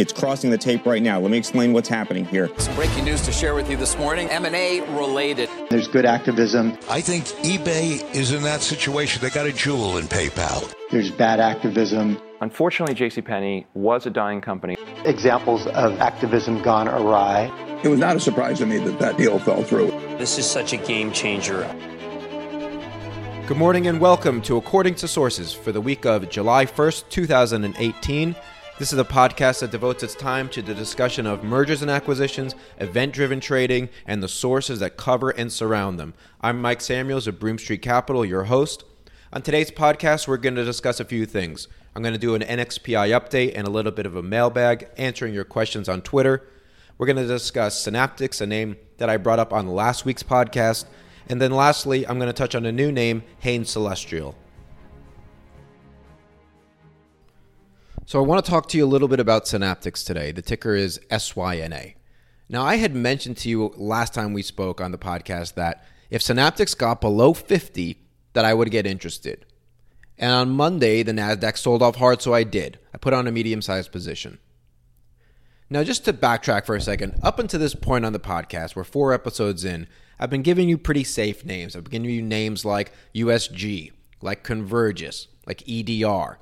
It's 0.00 0.14
crossing 0.14 0.48
the 0.48 0.56
tape 0.56 0.86
right 0.86 1.02
now. 1.02 1.20
Let 1.20 1.30
me 1.30 1.36
explain 1.36 1.74
what's 1.74 1.86
happening 1.90 2.24
here. 2.24 2.48
Some 2.56 2.74
breaking 2.74 3.04
news 3.04 3.20
to 3.26 3.32
share 3.32 3.54
with 3.54 3.70
you 3.70 3.76
this 3.76 3.98
morning. 3.98 4.30
M&A 4.30 4.80
related. 4.96 5.50
There's 5.68 5.88
good 5.88 6.06
activism. 6.06 6.78
I 6.88 7.02
think 7.02 7.26
eBay 7.44 8.02
is 8.14 8.32
in 8.32 8.42
that 8.44 8.62
situation. 8.62 9.20
They 9.20 9.28
got 9.28 9.44
a 9.44 9.52
jewel 9.52 9.98
in 9.98 10.06
PayPal. 10.06 10.72
There's 10.90 11.10
bad 11.10 11.38
activism. 11.38 12.18
Unfortunately, 12.40 12.94
JCPenney 12.94 13.66
was 13.74 14.06
a 14.06 14.10
dying 14.10 14.40
company. 14.40 14.78
Examples 15.04 15.66
of 15.66 16.00
activism 16.00 16.62
gone 16.62 16.88
awry. 16.88 17.52
It 17.84 17.88
was 17.88 18.00
not 18.00 18.16
a 18.16 18.20
surprise 18.20 18.56
to 18.60 18.64
me 18.64 18.78
that 18.78 18.98
that 19.00 19.18
deal 19.18 19.38
fell 19.38 19.62
through. 19.62 19.90
This 20.16 20.38
is 20.38 20.50
such 20.50 20.72
a 20.72 20.78
game 20.78 21.12
changer. 21.12 21.70
Good 23.46 23.58
morning 23.58 23.86
and 23.86 24.00
welcome 24.00 24.40
to 24.42 24.56
According 24.56 24.94
to 24.94 25.08
Sources 25.08 25.52
for 25.52 25.72
the 25.72 25.80
week 25.82 26.06
of 26.06 26.30
July 26.30 26.64
1st, 26.64 27.10
2018. 27.10 28.34
This 28.80 28.94
is 28.94 28.98
a 28.98 29.04
podcast 29.04 29.60
that 29.60 29.72
devotes 29.72 30.02
its 30.02 30.14
time 30.14 30.48
to 30.48 30.62
the 30.62 30.72
discussion 30.72 31.26
of 31.26 31.44
mergers 31.44 31.82
and 31.82 31.90
acquisitions, 31.90 32.54
event 32.78 33.12
driven 33.12 33.38
trading, 33.38 33.90
and 34.06 34.22
the 34.22 34.26
sources 34.26 34.80
that 34.80 34.96
cover 34.96 35.28
and 35.28 35.52
surround 35.52 36.00
them. 36.00 36.14
I'm 36.40 36.62
Mike 36.62 36.80
Samuels 36.80 37.26
of 37.26 37.38
Broom 37.38 37.58
Street 37.58 37.82
Capital, 37.82 38.24
your 38.24 38.44
host. 38.44 38.84
On 39.34 39.42
today's 39.42 39.70
podcast, 39.70 40.26
we're 40.26 40.38
going 40.38 40.54
to 40.54 40.64
discuss 40.64 40.98
a 40.98 41.04
few 41.04 41.26
things. 41.26 41.68
I'm 41.94 42.00
going 42.00 42.14
to 42.14 42.18
do 42.18 42.34
an 42.34 42.40
NXPI 42.40 43.10
update 43.10 43.52
and 43.54 43.66
a 43.66 43.70
little 43.70 43.92
bit 43.92 44.06
of 44.06 44.16
a 44.16 44.22
mailbag, 44.22 44.88
answering 44.96 45.34
your 45.34 45.44
questions 45.44 45.86
on 45.86 46.00
Twitter. 46.00 46.48
We're 46.96 47.04
going 47.04 47.16
to 47.16 47.26
discuss 47.26 47.84
Synaptics, 47.84 48.40
a 48.40 48.46
name 48.46 48.78
that 48.96 49.10
I 49.10 49.18
brought 49.18 49.38
up 49.38 49.52
on 49.52 49.68
last 49.68 50.06
week's 50.06 50.22
podcast. 50.22 50.86
And 51.28 51.38
then 51.38 51.50
lastly, 51.50 52.06
I'm 52.06 52.18
going 52.18 52.30
to 52.30 52.32
touch 52.32 52.54
on 52.54 52.64
a 52.64 52.72
new 52.72 52.90
name, 52.90 53.24
Hain 53.40 53.66
Celestial. 53.66 54.34
So 58.06 58.18
I 58.18 58.26
want 58.26 58.44
to 58.44 58.50
talk 58.50 58.68
to 58.70 58.76
you 58.76 58.84
a 58.84 58.86
little 58.88 59.08
bit 59.08 59.20
about 59.20 59.44
Synaptics 59.44 60.04
today. 60.04 60.32
The 60.32 60.42
ticker 60.42 60.74
is 60.74 60.98
SYNA. 61.10 61.94
Now, 62.48 62.62
I 62.64 62.76
had 62.76 62.94
mentioned 62.94 63.36
to 63.38 63.48
you 63.48 63.72
last 63.76 64.12
time 64.14 64.32
we 64.32 64.42
spoke 64.42 64.80
on 64.80 64.90
the 64.90 64.98
podcast 64.98 65.54
that 65.54 65.84
if 66.10 66.20
Synaptics 66.20 66.76
got 66.76 67.00
below 67.00 67.32
50, 67.32 67.98
that 68.32 68.44
I 68.44 68.52
would 68.54 68.70
get 68.72 68.86
interested. 68.86 69.46
And 70.18 70.32
on 70.32 70.50
Monday, 70.50 71.04
the 71.04 71.12
Nasdaq 71.12 71.56
sold 71.56 71.82
off 71.82 71.96
hard, 71.96 72.20
so 72.20 72.34
I 72.34 72.42
did. 72.42 72.80
I 72.92 72.98
put 72.98 73.12
on 73.12 73.28
a 73.28 73.32
medium-sized 73.32 73.92
position. 73.92 74.38
Now, 75.70 75.84
just 75.84 76.04
to 76.06 76.12
backtrack 76.12 76.66
for 76.66 76.74
a 76.74 76.80
second, 76.80 77.14
up 77.22 77.38
until 77.38 77.60
this 77.60 77.76
point 77.76 78.04
on 78.04 78.12
the 78.12 78.18
podcast, 78.18 78.74
we're 78.74 78.82
four 78.82 79.14
episodes 79.14 79.64
in, 79.64 79.86
I've 80.18 80.30
been 80.30 80.42
giving 80.42 80.68
you 80.68 80.76
pretty 80.76 81.04
safe 81.04 81.44
names. 81.44 81.76
I've 81.76 81.84
been 81.84 82.02
giving 82.02 82.10
you 82.10 82.22
names 82.22 82.64
like 82.64 82.90
USG, 83.14 83.92
like 84.20 84.44
Convergys, 84.44 85.28
like 85.46 85.62
EDR, 85.68 86.38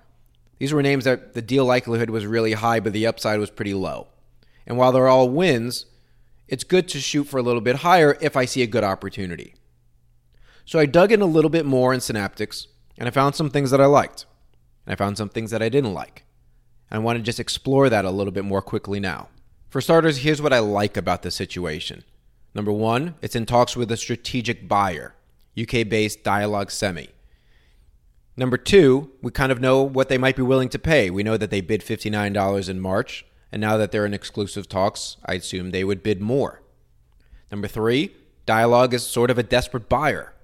these 0.59 0.73
were 0.73 0.83
names 0.83 1.05
that 1.05 1.35
the 1.35 1.43
deal 1.43 1.65
likelihood 1.65 2.11
was 2.11 2.27
really 2.27 2.53
high, 2.53 2.81
but 2.81 2.93
the 2.93 3.07
upside 3.07 3.39
was 3.39 3.51
pretty 3.51 3.75
low. 3.75 4.09
And 4.67 4.77
while 4.77 4.93
they're 4.93 5.09
all 5.09 5.29
wins, 5.29 5.87
it's 6.49 6.65
good 6.65 6.89
to 6.89 7.01
shoot 7.01 7.25
for 7.25 7.39
a 7.39 7.43
little 7.43 7.61
bit 7.61 7.77
higher 7.77 8.17
if 8.21 8.37
I 8.37 8.45
see 8.45 8.63
a 8.63 8.67
good 8.67 8.85
opportunity. 8.85 9.55
So 10.65 10.79
I 10.79 10.87
dug 10.87 11.13
in 11.13 11.23
a 11.23 11.27
little 11.27 11.51
bit 11.51 11.65
more 11.65 11.95
in 11.95 12.01
Synaptics, 12.01 12.67
and 12.99 13.09
I 13.09 13.11
found 13.11 13.35
some 13.35 13.51
things 13.51 13.71
that 13.71 13.81
I 13.81 13.87
liked. 13.87 14.27
And 14.85 14.93
I 14.93 14.97
found 14.97 15.17
some 15.17 15.29
things 15.29 15.51
that 15.51 15.63
I 15.63 15.69
didn't 15.69 15.95
like. 15.95 16.25
And 16.91 17.01
I 17.01 17.05
want 17.05 17.19
to 17.19 17.23
just 17.23 17.41
explore 17.41 17.89
that 17.89 18.05
a 18.05 18.11
little 18.11 18.33
bit 18.33 18.45
more 18.45 18.63
quickly 18.63 19.01
now. 19.01 19.29
For 19.71 19.81
starters, 19.81 20.19
here's 20.19 20.43
what 20.43 20.53
I 20.53 20.59
like 20.59 20.97
about 20.97 21.23
the 21.23 21.31
situation. 21.31 22.05
Number 22.55 22.73
one, 22.73 23.15
it's 23.21 23.37
in 23.37 23.47
talks 23.47 23.77
with 23.77 23.93
a 23.93 23.97
strategic 23.97 24.67
buyer, 24.67 25.15
UK 25.61 25.89
based 25.89 26.25
Dialog 26.25 26.71
Semi. 26.71 27.09
Number 28.39 28.57
two, 28.57 29.11
we 29.21 29.33
kind 29.33 29.51
of 29.51 29.61
know 29.61 29.83
what 29.83 30.09
they 30.09 30.17
might 30.17 30.37
be 30.37 30.43
willing 30.43 30.69
to 30.69 30.79
pay. 30.79 31.11
We 31.11 31.25
know 31.25 31.37
that 31.37 31.51
they 31.51 31.61
bid 31.61 31.81
$59 31.81 32.69
in 32.69 32.79
March, 32.79 33.27
and 33.51 33.61
now 33.61 33.77
that 33.77 33.91
they're 33.91 34.07
in 34.07 34.15
exclusive 34.15 34.69
talks, 34.69 35.17
I 35.27 35.35
assume 35.35 35.73
they 35.73 35.83
would 35.83 36.05
bid 36.05 36.21
more. 36.21 36.63
Number 37.51 37.67
three, 37.67 38.15
Dialog 38.47 38.95
is 38.95 39.05
sort 39.05 39.33
of 39.33 39.39
a 39.39 39.43
desperate 39.43 39.89
buyer. 39.89 40.35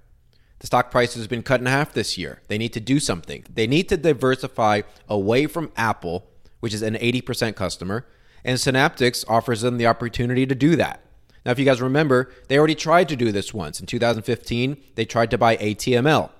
The 0.58 0.66
stock 0.66 0.90
price 0.90 1.14
has 1.14 1.28
been 1.28 1.44
cut 1.44 1.60
in 1.60 1.66
half 1.66 1.92
this 1.92 2.18
year. 2.18 2.42
They 2.48 2.58
need 2.58 2.72
to 2.72 2.80
do 2.80 2.98
something. 2.98 3.44
They 3.48 3.68
need 3.68 3.88
to 3.90 3.96
diversify 3.96 4.82
away 5.08 5.46
from 5.46 5.70
Apple, 5.76 6.26
which 6.58 6.74
is 6.74 6.82
an 6.82 6.94
80% 6.94 7.54
customer, 7.54 8.08
and 8.44 8.58
Synaptics 8.58 9.24
offers 9.28 9.60
them 9.60 9.78
the 9.78 9.86
opportunity 9.86 10.46
to 10.46 10.54
do 10.56 10.74
that. 10.74 11.00
Now, 11.46 11.52
if 11.52 11.60
you 11.60 11.64
guys 11.64 11.80
remember, 11.80 12.32
they 12.48 12.58
already 12.58 12.74
tried 12.74 13.08
to 13.10 13.14
do 13.14 13.30
this 13.30 13.54
once. 13.54 13.78
In 13.78 13.86
2015, 13.86 14.78
they 14.96 15.04
tried 15.04 15.30
to 15.30 15.38
buy 15.38 15.56
ATML. 15.58 16.30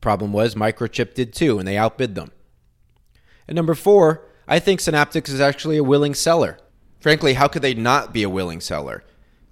Problem 0.00 0.32
was, 0.32 0.54
Microchip 0.54 1.14
did 1.14 1.32
too, 1.32 1.58
and 1.58 1.68
they 1.68 1.76
outbid 1.76 2.14
them. 2.14 2.32
And 3.46 3.56
number 3.56 3.74
four, 3.74 4.26
I 4.48 4.58
think 4.58 4.80
Synaptics 4.80 5.28
is 5.28 5.40
actually 5.40 5.76
a 5.76 5.84
willing 5.84 6.14
seller. 6.14 6.58
Frankly, 7.00 7.34
how 7.34 7.48
could 7.48 7.62
they 7.62 7.74
not 7.74 8.12
be 8.12 8.22
a 8.22 8.30
willing 8.30 8.60
seller? 8.60 9.04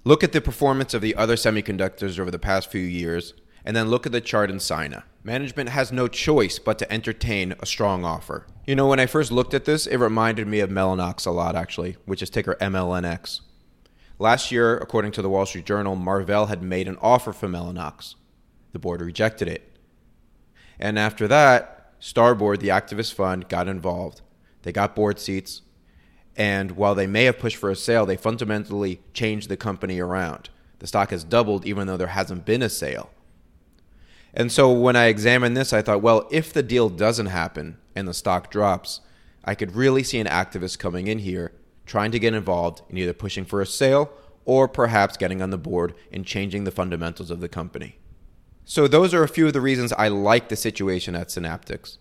Look 0.04 0.24
at 0.24 0.32
the 0.32 0.40
performance 0.40 0.94
of 0.94 1.02
the 1.02 1.14
other 1.14 1.36
semiconductors 1.36 2.18
over 2.18 2.30
the 2.30 2.38
past 2.38 2.70
few 2.70 2.80
years, 2.80 3.34
and 3.64 3.76
then 3.76 3.88
look 3.88 4.06
at 4.06 4.12
the 4.12 4.20
chart 4.20 4.50
in 4.50 4.60
Sina. 4.60 5.04
Management 5.22 5.70
has 5.70 5.92
no 5.92 6.08
choice 6.08 6.58
but 6.58 6.78
to 6.78 6.90
entertain 6.90 7.54
a 7.60 7.66
strong 7.66 8.04
offer. 8.04 8.46
You 8.66 8.74
know, 8.74 8.86
when 8.86 9.00
I 9.00 9.06
first 9.06 9.30
looked 9.30 9.54
at 9.54 9.66
this, 9.66 9.86
it 9.86 9.98
reminded 9.98 10.46
me 10.46 10.60
of 10.60 10.70
Mellanox 10.70 11.26
a 11.26 11.30
lot, 11.30 11.56
actually, 11.56 11.96
which 12.06 12.22
is 12.22 12.30
ticker 12.30 12.56
MLNX. 12.60 13.40
Last 14.18 14.50
year, 14.50 14.76
according 14.76 15.12
to 15.12 15.22
the 15.22 15.28
Wall 15.28 15.46
Street 15.46 15.66
Journal, 15.66 15.96
Marvell 15.96 16.46
had 16.46 16.62
made 16.62 16.88
an 16.88 16.98
offer 17.00 17.32
for 17.32 17.48
Mellanox. 17.48 18.14
The 18.72 18.78
board 18.78 19.00
rejected 19.00 19.48
it. 19.48 19.77
And 20.78 20.98
after 20.98 21.26
that, 21.28 21.94
Starboard, 22.00 22.60
the 22.60 22.68
activist 22.68 23.14
fund, 23.14 23.48
got 23.48 23.68
involved. 23.68 24.20
They 24.62 24.72
got 24.72 24.94
board 24.94 25.18
seats. 25.18 25.62
And 26.36 26.72
while 26.72 26.94
they 26.94 27.06
may 27.06 27.24
have 27.24 27.38
pushed 27.38 27.56
for 27.56 27.70
a 27.70 27.76
sale, 27.76 28.06
they 28.06 28.16
fundamentally 28.16 29.00
changed 29.12 29.48
the 29.48 29.56
company 29.56 29.98
around. 29.98 30.50
The 30.78 30.86
stock 30.86 31.10
has 31.10 31.24
doubled 31.24 31.66
even 31.66 31.86
though 31.86 31.96
there 31.96 32.08
hasn't 32.08 32.44
been 32.44 32.62
a 32.62 32.68
sale. 32.68 33.10
And 34.32 34.52
so 34.52 34.70
when 34.70 34.94
I 34.94 35.06
examined 35.06 35.56
this, 35.56 35.72
I 35.72 35.82
thought, 35.82 36.02
well, 36.02 36.28
if 36.30 36.52
the 36.52 36.62
deal 36.62 36.88
doesn't 36.88 37.26
happen 37.26 37.78
and 37.96 38.06
the 38.06 38.14
stock 38.14 38.50
drops, 38.50 39.00
I 39.44 39.54
could 39.54 39.74
really 39.74 40.04
see 40.04 40.20
an 40.20 40.26
activist 40.26 40.78
coming 40.78 41.08
in 41.08 41.20
here 41.20 41.52
trying 41.86 42.12
to 42.12 42.18
get 42.18 42.34
involved 42.34 42.82
in 42.90 42.98
either 42.98 43.14
pushing 43.14 43.44
for 43.44 43.60
a 43.60 43.66
sale 43.66 44.10
or 44.44 44.68
perhaps 44.68 45.16
getting 45.16 45.42
on 45.42 45.50
the 45.50 45.58
board 45.58 45.94
and 46.12 46.24
changing 46.24 46.64
the 46.64 46.70
fundamentals 46.70 47.30
of 47.30 47.40
the 47.40 47.48
company. 47.48 47.98
So 48.70 48.86
those 48.86 49.14
are 49.14 49.22
a 49.22 49.28
few 49.28 49.46
of 49.46 49.54
the 49.54 49.62
reasons 49.62 49.94
I 49.94 50.08
like 50.08 50.50
the 50.50 50.54
situation 50.54 51.14
at 51.14 51.28
Synaptics. 51.28 51.96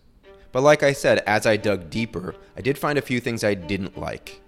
But 0.51 0.63
like 0.63 0.83
I 0.83 0.91
said, 0.91 1.19
as 1.19 1.45
I 1.45 1.55
dug 1.55 1.89
deeper, 1.89 2.35
I 2.57 2.61
did 2.61 2.77
find 2.77 2.99
a 2.99 3.01
few 3.01 3.21
things 3.21 3.45
I 3.45 3.53
didn't 3.53 3.97
like. 3.97 4.41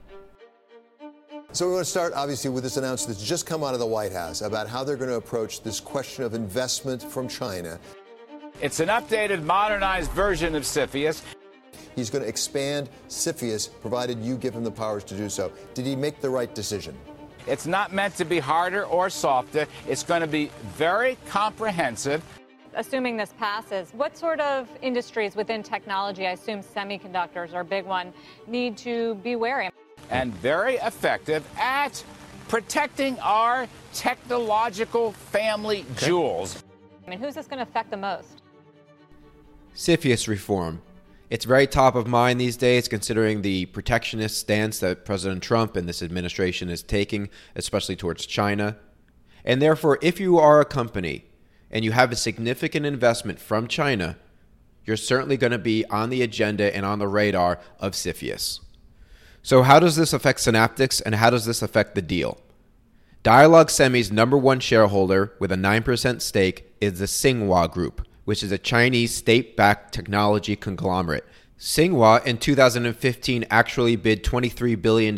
So 1.53 1.66
we're 1.66 1.75
going 1.75 1.85
to 1.85 1.90
start, 1.90 2.12
obviously, 2.13 2.50
with 2.50 2.63
this 2.66 2.75
announcement 2.75 3.18
that's 3.18 3.28
just 3.28 3.46
come 3.46 3.63
out 3.63 3.74
of 3.74 3.79
the 3.79 3.88
White 3.88 4.12
House 4.12 4.41
about 4.41 4.68
how 4.68 4.84
they're 4.84 4.97
going 4.97 5.09
to 5.09 5.16
approach 5.16 5.63
this 5.63 5.79
question 5.79 6.25
of 6.25 6.34
investment 6.34 7.02
from 7.02 7.29
China. 7.29 7.79
It's 8.62 8.81
an 8.81 8.90
updated, 8.90 9.44
modernized 9.44 10.12
version 10.12 10.56
of 10.56 10.63
CFIUS. 10.63 11.24
He's 11.96 12.09
going 12.09 12.24
to 12.24 12.28
expand 12.28 12.90
CFIUS, 13.08 13.69
provided 13.79 14.19
you 14.19 14.35
give 14.35 14.53
him 14.53 14.66
the 14.66 14.72
powers 14.72 15.06
to 15.06 15.16
do 15.16 15.29
so. 15.29 15.53
Did 15.74 15.85
he 15.85 15.96
make 15.96 16.19
the 16.19 16.29
right 16.29 16.53
decision? 16.53 16.97
It's 17.50 17.66
not 17.66 17.92
meant 17.92 18.16
to 18.18 18.26
be 18.26 18.38
harder 18.38 18.86
or 18.86 19.10
softer. 19.10 19.66
It's 19.88 20.04
going 20.04 20.22
to 20.22 20.28
be 20.28 20.52
very 20.76 21.18
comprehensive. 21.28 22.24
Assuming 22.76 23.18
this 23.18 23.34
passes, 23.40 23.90
what 23.94 24.16
sort 24.16 24.40
of 24.40 24.70
industries 24.84 25.36
within 25.36 25.64
technology, 25.64 26.28
I 26.28 26.32
assume 26.32 26.62
semiconductors 26.62 27.56
are 27.56 27.62
a 27.62 27.66
big 27.66 27.86
one, 27.86 28.14
need 28.46 28.78
to 28.78 29.16
be 29.16 29.36
wary? 29.36 29.72
And 30.12 30.32
very 30.36 30.76
effective 30.76 31.44
at 31.58 32.04
protecting 32.48 33.20
our 33.20 33.68
technological 33.94 35.14
family 35.14 35.82
okay. 35.82 36.06
jewels. 36.06 36.64
I 37.06 37.09
mean, 37.09 37.20
who's 37.20 37.34
this 37.34 37.48
going 37.48 37.58
to 37.58 37.64
affect 37.64 37.90
the 37.90 37.98
most? 37.98 38.44
CFIUS 39.76 40.28
reform. 40.28 40.82
It's 41.29 41.45
very 41.45 41.67
top 41.67 41.94
of 41.94 42.07
mind 42.07 42.41
these 42.41 42.57
days, 42.57 42.88
considering 42.88 43.41
the 43.41 43.67
protectionist 43.67 44.38
stance 44.38 44.79
that 44.79 45.06
President 45.06 45.44
Trump 45.44 45.75
and 45.75 45.88
this 45.88 46.01
administration 46.01 46.70
is 46.70 46.81
taking, 46.81 47.29
especially 47.55 47.96
towards 47.96 48.26
China. 48.26 48.78
And 49.46 49.61
therefore, 49.61 49.99
if 50.02 50.20
you 50.20 50.40
are 50.40 50.59
a 50.59 50.66
company 50.66 51.26
and 51.70 51.85
you 51.85 51.91
have 51.91 52.11
a 52.11 52.16
significant 52.16 52.85
investment 52.85 53.40
from 53.40 53.67
China, 53.67 54.17
you're 54.85 54.97
certainly 54.97 55.37
going 55.37 55.52
to 55.52 55.59
be 55.59 55.85
on 55.85 56.09
the 56.09 56.23
agenda 56.23 56.76
and 56.76 56.84
on 56.84 56.97
the 56.97 57.08
radar 57.08 57.59
of 57.79 57.93
CFIUS. 57.93 58.61
So, 59.43 59.61
how 59.61 59.79
does 59.79 59.96
this 59.96 60.14
affect 60.14 60.40
Synaptics 60.40 60.99
and 61.05 61.16
how 61.16 61.29
does 61.29 61.46
this 61.46 61.61
affect 61.61 61.93
the 61.93 62.02
deal? 62.02 62.40
Dialog 63.22 63.70
Semi's 63.70 64.11
number 64.11 64.37
one 64.37 64.59
shareholder 64.59 65.34
with 65.40 65.52
a 65.52 65.55
9% 65.55 66.22
stake 66.22 66.73
is 66.82 66.99
the 66.99 67.05
Tsinghua 67.05 67.72
Group, 67.72 68.08
which 68.29 68.43
is 68.43 68.52
a 68.52 68.59
Chinese 68.59 69.11
state 69.11 69.58
backed 69.58 69.91
technology 69.91 70.55
conglomerate. 70.55 71.26
Tsinghua 71.58 72.23
in 72.28 72.37
2015 72.37 73.43
actually 73.49 73.96
bid 73.96 74.23
$23 74.23 74.79
billion 74.79 75.16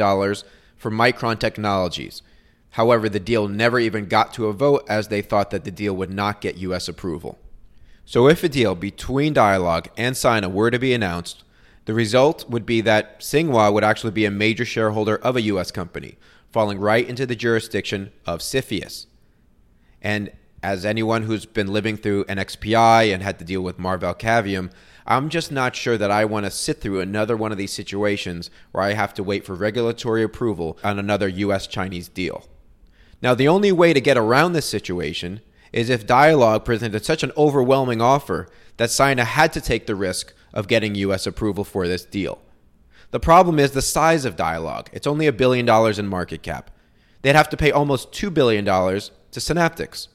for 0.77 0.89
Micron 0.89 1.37
Technologies. 1.37 2.21
However, 2.69 3.09
the 3.09 3.19
deal 3.19 3.49
never 3.49 3.81
even 3.81 4.05
got 4.05 4.33
to 4.35 4.45
a 4.45 4.53
vote 4.53 4.85
as 4.87 5.09
they 5.09 5.21
thought 5.21 5.51
that 5.51 5.65
the 5.65 5.71
deal 5.71 5.93
would 5.93 6.09
not 6.09 6.39
get 6.39 6.55
U.S. 6.59 6.87
approval. 6.87 7.37
So, 8.05 8.29
if 8.29 8.45
a 8.45 8.47
deal 8.47 8.75
between 8.75 9.33
Dialog 9.33 9.87
and 9.97 10.15
Sina 10.15 10.47
were 10.47 10.71
to 10.71 10.79
be 10.79 10.93
announced, 10.93 11.43
The 11.83 11.93
result 11.93 12.49
would 12.49 12.65
be 12.65 12.79
that 12.79 13.19
Tsinghua 13.19 13.73
would 13.73 13.83
actually 13.83 14.11
be 14.11 14.23
a 14.23 14.31
major 14.31 14.63
shareholder 14.63 15.17
of 15.17 15.35
a 15.35 15.41
U.S. 15.41 15.69
company, 15.69 16.17
falling 16.49 16.79
right 16.79 17.05
into 17.05 17.25
the 17.25 17.35
jurisdiction 17.35 18.13
of 18.25 18.39
CFIUS. 18.39 19.07
And 20.01 20.31
as 20.63 20.85
anyone 20.85 21.23
who's 21.23 21.45
been 21.45 21.67
living 21.73 21.97
through 21.97 22.25
NXPI 22.25 23.13
and 23.13 23.23
had 23.23 23.39
to 23.39 23.45
deal 23.45 23.61
with 23.61 23.79
Marvell 23.79 24.13
Cavium, 24.15 24.71
I'm 25.05 25.29
just 25.29 25.51
not 25.51 25.75
sure 25.75 25.97
that 25.97 26.11
I 26.11 26.25
want 26.25 26.45
to 26.45 26.51
sit 26.51 26.79
through 26.79 26.99
another 26.99 27.35
one 27.35 27.51
of 27.51 27.57
these 27.57 27.73
situations 27.73 28.49
where 28.71 28.83
I 28.83 28.93
have 28.93 29.13
to 29.15 29.23
wait 29.23 29.45
for 29.45 29.55
regulatory 29.55 30.23
approval 30.23 30.77
on 30.83 30.99
another 30.99 31.27
US 31.27 31.67
Chinese 31.67 32.07
deal. 32.07 32.47
Now, 33.21 33.33
the 33.35 33.47
only 33.47 33.71
way 33.71 33.93
to 33.93 34.01
get 34.01 34.17
around 34.17 34.53
this 34.53 34.69
situation 34.69 35.41
is 35.73 35.89
if 35.89 36.07
Dialog 36.07 36.65
presented 36.65 37.05
such 37.05 37.23
an 37.23 37.31
overwhelming 37.37 38.01
offer 38.01 38.47
that 38.77 38.91
Sina 38.91 39.23
had 39.23 39.53
to 39.53 39.61
take 39.61 39.85
the 39.85 39.95
risk 39.95 40.33
of 40.53 40.67
getting 40.67 40.95
US 40.95 41.25
approval 41.25 41.63
for 41.63 41.87
this 41.87 42.05
deal. 42.05 42.39
The 43.11 43.19
problem 43.19 43.59
is 43.59 43.71
the 43.71 43.81
size 43.81 44.25
of 44.25 44.35
Dialog. 44.35 44.87
It's 44.93 45.07
only 45.07 45.27
a 45.27 45.33
billion 45.33 45.65
dollars 45.65 45.99
in 45.99 46.07
market 46.07 46.41
cap. 46.41 46.71
They'd 47.21 47.35
have 47.35 47.49
to 47.49 47.57
pay 47.57 47.71
almost 47.71 48.11
$2 48.11 48.33
billion 48.33 48.65
to 48.65 49.39
Synaptics. 49.39 50.07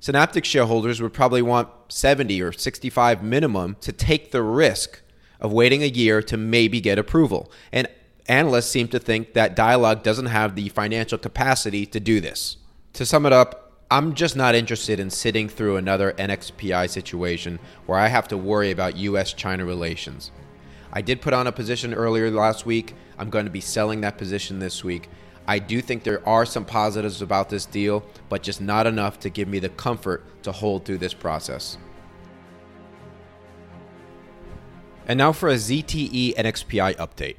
Synaptics 0.00 0.48
shareholders 0.48 1.02
would 1.02 1.12
probably 1.12 1.42
want 1.42 1.68
70 1.88 2.40
or 2.40 2.52
65 2.52 3.22
minimum 3.22 3.76
to 3.82 3.92
take 3.92 4.30
the 4.30 4.42
risk 4.42 5.02
of 5.40 5.52
waiting 5.52 5.82
a 5.82 5.86
year 5.86 6.22
to 6.22 6.38
maybe 6.38 6.80
get 6.80 6.98
approval. 6.98 7.52
And 7.70 7.86
analysts 8.26 8.70
seem 8.70 8.88
to 8.88 8.98
think 8.98 9.34
that 9.34 9.54
Dialog 9.54 10.02
doesn't 10.02 10.26
have 10.26 10.54
the 10.54 10.70
financial 10.70 11.18
capacity 11.18 11.84
to 11.84 12.00
do 12.00 12.18
this. 12.18 12.56
To 12.94 13.04
sum 13.04 13.26
it 13.26 13.32
up, 13.34 13.84
I'm 13.90 14.14
just 14.14 14.36
not 14.36 14.54
interested 14.54 15.00
in 15.00 15.10
sitting 15.10 15.48
through 15.50 15.76
another 15.76 16.12
NXPI 16.12 16.88
situation 16.88 17.58
where 17.84 17.98
I 17.98 18.08
have 18.08 18.28
to 18.28 18.38
worry 18.38 18.70
about 18.70 18.96
US 18.96 19.34
China 19.34 19.66
relations. 19.66 20.30
I 20.92 21.02
did 21.02 21.20
put 21.20 21.34
on 21.34 21.46
a 21.46 21.52
position 21.52 21.92
earlier 21.92 22.30
last 22.30 22.64
week. 22.64 22.94
I'm 23.18 23.28
going 23.28 23.44
to 23.44 23.50
be 23.50 23.60
selling 23.60 24.00
that 24.00 24.16
position 24.16 24.60
this 24.60 24.82
week. 24.82 25.10
I 25.50 25.58
do 25.58 25.80
think 25.80 26.04
there 26.04 26.26
are 26.28 26.46
some 26.46 26.64
positives 26.64 27.22
about 27.22 27.48
this 27.48 27.66
deal, 27.66 28.04
but 28.28 28.40
just 28.40 28.60
not 28.60 28.86
enough 28.86 29.18
to 29.18 29.28
give 29.28 29.48
me 29.48 29.58
the 29.58 29.68
comfort 29.68 30.22
to 30.44 30.52
hold 30.52 30.84
through 30.84 30.98
this 30.98 31.12
process. 31.12 31.76
And 35.08 35.18
now 35.18 35.32
for 35.32 35.48
a 35.48 35.56
ZTE 35.56 36.36
NXPI 36.36 36.94
update. 36.98 37.34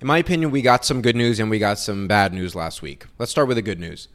In 0.00 0.06
my 0.06 0.16
opinion, 0.16 0.52
we 0.52 0.62
got 0.62 0.86
some 0.86 1.02
good 1.02 1.16
news 1.16 1.38
and 1.38 1.50
we 1.50 1.58
got 1.58 1.78
some 1.78 2.08
bad 2.08 2.32
news 2.32 2.54
last 2.54 2.80
week. 2.80 3.04
Let's 3.18 3.30
start 3.30 3.46
with 3.46 3.58
the 3.58 3.62
good 3.62 3.78
news. 3.78 4.08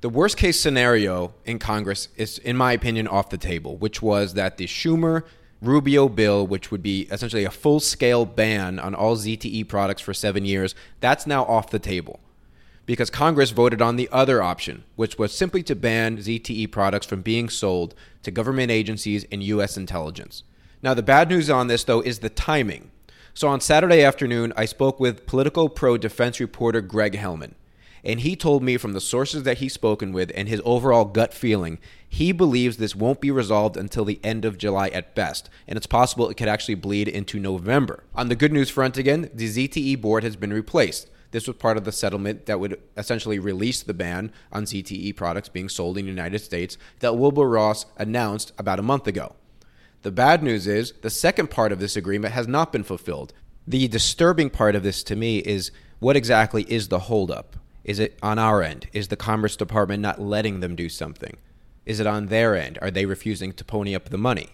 The 0.00 0.08
worst 0.08 0.36
case 0.36 0.58
scenario 0.58 1.32
in 1.44 1.60
Congress 1.60 2.08
is, 2.16 2.38
in 2.38 2.56
my 2.56 2.72
opinion, 2.72 3.06
off 3.06 3.30
the 3.30 3.38
table, 3.38 3.76
which 3.76 4.02
was 4.02 4.34
that 4.34 4.56
the 4.56 4.66
Schumer 4.66 5.22
Rubio 5.62 6.08
bill, 6.08 6.44
which 6.44 6.72
would 6.72 6.82
be 6.82 7.02
essentially 7.02 7.44
a 7.44 7.52
full 7.52 7.78
scale 7.78 8.26
ban 8.26 8.80
on 8.80 8.96
all 8.96 9.14
ZTE 9.16 9.68
products 9.68 10.02
for 10.02 10.12
seven 10.12 10.44
years, 10.44 10.74
that's 10.98 11.24
now 11.24 11.44
off 11.44 11.70
the 11.70 11.78
table 11.78 12.18
because 12.86 13.10
Congress 13.10 13.50
voted 13.50 13.80
on 13.80 13.96
the 13.96 14.08
other 14.12 14.42
option, 14.42 14.84
which 14.96 15.18
was 15.18 15.36
simply 15.36 15.62
to 15.62 15.74
ban 15.74 16.18
ZTE 16.18 16.70
products 16.70 17.06
from 17.06 17.22
being 17.22 17.48
sold 17.48 17.94
to 18.22 18.30
government 18.30 18.70
agencies 18.70 19.24
and 19.32 19.42
U.S. 19.42 19.76
intelligence. 19.76 20.42
Now, 20.82 20.94
the 20.94 21.02
bad 21.02 21.28
news 21.28 21.48
on 21.48 21.66
this, 21.68 21.84
though, 21.84 22.00
is 22.00 22.18
the 22.18 22.28
timing. 22.28 22.90
So 23.32 23.48
on 23.48 23.60
Saturday 23.60 24.02
afternoon, 24.02 24.52
I 24.56 24.64
spoke 24.66 25.00
with 25.00 25.26
Politico 25.26 25.68
Pro 25.68 25.96
defense 25.96 26.38
reporter 26.38 26.80
Greg 26.80 27.14
Hellman. 27.14 27.54
And 28.04 28.20
he 28.20 28.36
told 28.36 28.62
me 28.62 28.76
from 28.76 28.92
the 28.92 29.00
sources 29.00 29.44
that 29.44 29.58
he's 29.58 29.72
spoken 29.72 30.12
with 30.12 30.30
and 30.34 30.46
his 30.46 30.60
overall 30.64 31.06
gut 31.06 31.32
feeling, 31.32 31.78
he 32.06 32.32
believes 32.32 32.76
this 32.76 32.94
won't 32.94 33.20
be 33.20 33.30
resolved 33.30 33.78
until 33.78 34.04
the 34.04 34.20
end 34.22 34.44
of 34.44 34.58
July 34.58 34.88
at 34.88 35.14
best, 35.14 35.48
and 35.66 35.78
it's 35.78 35.86
possible 35.86 36.28
it 36.28 36.36
could 36.36 36.46
actually 36.46 36.74
bleed 36.74 37.08
into 37.08 37.40
November. 37.40 38.04
On 38.14 38.28
the 38.28 38.36
good 38.36 38.52
news 38.52 38.68
front 38.68 38.98
again, 38.98 39.30
the 39.32 39.48
ZTE 39.48 40.00
board 40.00 40.22
has 40.22 40.36
been 40.36 40.52
replaced. 40.52 41.08
This 41.34 41.48
was 41.48 41.56
part 41.56 41.76
of 41.76 41.82
the 41.82 41.90
settlement 41.90 42.46
that 42.46 42.60
would 42.60 42.80
essentially 42.96 43.40
release 43.40 43.82
the 43.82 43.92
ban 43.92 44.30
on 44.52 44.66
ZTE 44.66 45.16
products 45.16 45.48
being 45.48 45.68
sold 45.68 45.98
in 45.98 46.04
the 46.04 46.10
United 46.12 46.38
States 46.38 46.78
that 47.00 47.16
Wilbur 47.16 47.48
Ross 47.48 47.86
announced 47.96 48.52
about 48.56 48.78
a 48.78 48.82
month 48.82 49.08
ago. 49.08 49.34
The 50.02 50.12
bad 50.12 50.44
news 50.44 50.68
is 50.68 50.92
the 51.02 51.10
second 51.10 51.50
part 51.50 51.72
of 51.72 51.80
this 51.80 51.96
agreement 51.96 52.34
has 52.34 52.46
not 52.46 52.70
been 52.70 52.84
fulfilled. 52.84 53.32
The 53.66 53.88
disturbing 53.88 54.48
part 54.48 54.76
of 54.76 54.84
this 54.84 55.02
to 55.02 55.16
me 55.16 55.38
is 55.38 55.72
what 55.98 56.14
exactly 56.14 56.62
is 56.68 56.86
the 56.86 57.00
holdup? 57.00 57.56
Is 57.82 57.98
it 57.98 58.16
on 58.22 58.38
our 58.38 58.62
end? 58.62 58.86
Is 58.92 59.08
the 59.08 59.16
Commerce 59.16 59.56
Department 59.56 60.00
not 60.00 60.20
letting 60.20 60.60
them 60.60 60.76
do 60.76 60.88
something? 60.88 61.36
Is 61.84 61.98
it 61.98 62.06
on 62.06 62.26
their 62.26 62.54
end? 62.54 62.78
Are 62.80 62.92
they 62.92 63.06
refusing 63.06 63.52
to 63.54 63.64
pony 63.64 63.92
up 63.96 64.10
the 64.10 64.18
money? 64.18 64.50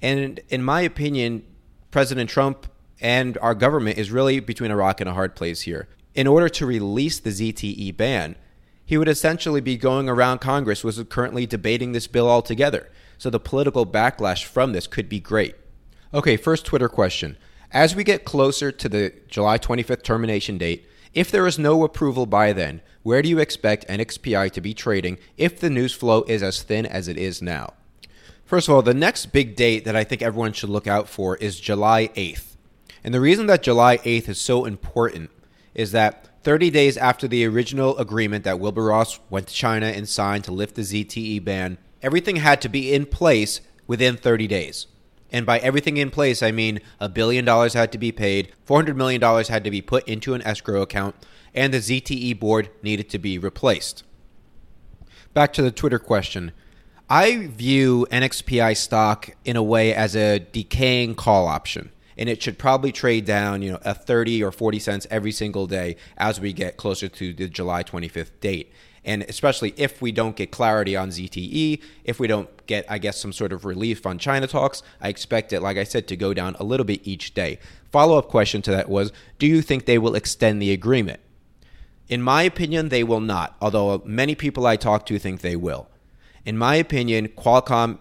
And 0.00 0.40
in 0.48 0.62
my 0.64 0.80
opinion, 0.80 1.44
President 1.90 2.30
Trump 2.30 2.68
and 3.04 3.36
our 3.42 3.54
government 3.54 3.98
is 3.98 4.10
really 4.10 4.40
between 4.40 4.70
a 4.70 4.76
rock 4.76 4.98
and 4.98 5.10
a 5.10 5.12
hard 5.12 5.36
place 5.36 5.60
here. 5.60 5.88
In 6.14 6.26
order 6.26 6.48
to 6.48 6.64
release 6.64 7.20
the 7.20 7.28
ZTE 7.28 7.94
ban, 7.98 8.34
he 8.86 8.96
would 8.96 9.08
essentially 9.08 9.60
be 9.60 9.76
going 9.76 10.08
around 10.08 10.40
Congress, 10.40 10.82
was 10.82 11.02
currently 11.10 11.44
debating 11.44 11.92
this 11.92 12.06
bill 12.06 12.30
altogether. 12.30 12.90
So 13.18 13.28
the 13.28 13.38
political 13.38 13.84
backlash 13.84 14.44
from 14.44 14.72
this 14.72 14.86
could 14.86 15.10
be 15.10 15.20
great. 15.20 15.54
Okay, 16.14 16.38
first 16.38 16.64
Twitter 16.64 16.88
question. 16.88 17.36
As 17.70 17.94
we 17.94 18.04
get 18.04 18.24
closer 18.24 18.72
to 18.72 18.88
the 18.88 19.12
July 19.28 19.58
25th 19.58 20.02
termination 20.02 20.56
date, 20.56 20.88
if 21.12 21.30
there 21.30 21.46
is 21.46 21.58
no 21.58 21.84
approval 21.84 22.24
by 22.24 22.54
then, 22.54 22.80
where 23.02 23.20
do 23.20 23.28
you 23.28 23.38
expect 23.38 23.86
NXPI 23.86 24.50
to 24.52 24.62
be 24.62 24.72
trading 24.72 25.18
if 25.36 25.60
the 25.60 25.68
news 25.68 25.92
flow 25.92 26.22
is 26.22 26.42
as 26.42 26.62
thin 26.62 26.86
as 26.86 27.06
it 27.06 27.18
is 27.18 27.42
now? 27.42 27.74
First 28.46 28.68
of 28.68 28.74
all, 28.74 28.82
the 28.82 28.94
next 28.94 29.26
big 29.26 29.56
date 29.56 29.84
that 29.84 29.94
I 29.94 30.04
think 30.04 30.22
everyone 30.22 30.54
should 30.54 30.70
look 30.70 30.86
out 30.86 31.06
for 31.06 31.36
is 31.36 31.60
July 31.60 32.08
8th. 32.16 32.53
And 33.04 33.12
the 33.12 33.20
reason 33.20 33.46
that 33.46 33.62
July 33.62 33.98
8th 33.98 34.30
is 34.30 34.40
so 34.40 34.64
important 34.64 35.30
is 35.74 35.92
that 35.92 36.30
30 36.42 36.70
days 36.70 36.96
after 36.96 37.28
the 37.28 37.44
original 37.44 37.96
agreement 37.98 38.44
that 38.44 38.58
Wilbur 38.58 38.84
Ross 38.84 39.20
went 39.28 39.48
to 39.48 39.54
China 39.54 39.86
and 39.86 40.08
signed 40.08 40.44
to 40.44 40.52
lift 40.52 40.74
the 40.74 40.82
ZTE 40.82 41.44
ban, 41.44 41.76
everything 42.02 42.36
had 42.36 42.62
to 42.62 42.68
be 42.70 42.94
in 42.94 43.04
place 43.04 43.60
within 43.86 44.16
30 44.16 44.46
days. 44.46 44.86
And 45.30 45.44
by 45.44 45.58
everything 45.58 45.98
in 45.98 46.10
place, 46.10 46.42
I 46.42 46.50
mean 46.50 46.80
a 46.98 47.08
billion 47.08 47.44
dollars 47.44 47.74
had 47.74 47.92
to 47.92 47.98
be 47.98 48.12
paid, 48.12 48.52
$400 48.66 48.96
million 48.96 49.20
had 49.20 49.64
to 49.64 49.70
be 49.70 49.82
put 49.82 50.08
into 50.08 50.32
an 50.32 50.42
escrow 50.42 50.80
account, 50.80 51.14
and 51.52 51.74
the 51.74 51.78
ZTE 51.78 52.38
board 52.38 52.70
needed 52.82 53.10
to 53.10 53.18
be 53.18 53.38
replaced. 53.38 54.04
Back 55.34 55.52
to 55.54 55.62
the 55.62 55.72
Twitter 55.72 55.98
question. 55.98 56.52
I 57.10 57.48
view 57.48 58.06
NXPI 58.10 58.76
stock 58.76 59.30
in 59.44 59.56
a 59.56 59.62
way 59.62 59.92
as 59.92 60.16
a 60.16 60.38
decaying 60.38 61.16
call 61.16 61.48
option 61.48 61.90
and 62.16 62.28
it 62.28 62.42
should 62.42 62.58
probably 62.58 62.92
trade 62.92 63.24
down, 63.24 63.62
you 63.62 63.72
know, 63.72 63.78
a 63.84 63.94
30 63.94 64.42
or 64.42 64.52
40 64.52 64.78
cents 64.78 65.06
every 65.10 65.32
single 65.32 65.66
day 65.66 65.96
as 66.16 66.40
we 66.40 66.52
get 66.52 66.76
closer 66.76 67.08
to 67.08 67.32
the 67.32 67.48
July 67.48 67.82
25th 67.82 68.30
date 68.40 68.72
and 69.04 69.22
especially 69.24 69.74
if 69.76 70.00
we 70.00 70.12
don't 70.12 70.34
get 70.34 70.50
clarity 70.50 70.96
on 70.96 71.10
ZTE, 71.10 71.80
if 72.04 72.18
we 72.18 72.26
don't 72.26 72.48
get, 72.66 72.86
I 72.88 72.98
guess, 72.98 73.20
some 73.20 73.32
sort 73.32 73.52
of 73.52 73.64
relief 73.64 74.06
on 74.06 74.18
China 74.18 74.46
talks, 74.46 74.82
I 75.00 75.08
expect 75.08 75.52
it, 75.52 75.60
like 75.60 75.76
I 75.76 75.84
said, 75.84 76.08
to 76.08 76.16
go 76.16 76.32
down 76.32 76.56
a 76.58 76.64
little 76.64 76.86
bit 76.86 77.06
each 77.06 77.34
day. 77.34 77.58
Follow 77.92 78.18
up 78.18 78.28
question 78.28 78.62
to 78.62 78.70
that 78.70 78.88
was 78.88 79.12
Do 79.38 79.46
you 79.46 79.60
think 79.60 79.84
they 79.84 79.98
will 79.98 80.14
extend 80.14 80.60
the 80.60 80.72
agreement? 80.72 81.20
In 82.08 82.22
my 82.22 82.42
opinion, 82.42 82.88
they 82.88 83.04
will 83.04 83.20
not, 83.20 83.56
although 83.60 84.02
many 84.04 84.34
people 84.34 84.66
I 84.66 84.76
talk 84.76 85.06
to 85.06 85.18
think 85.18 85.40
they 85.40 85.56
will. 85.56 85.88
In 86.44 86.58
my 86.58 86.76
opinion, 86.76 87.28
Qualcomm 87.28 87.98